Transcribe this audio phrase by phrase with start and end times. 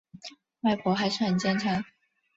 [0.61, 1.85] 外婆还是很坚强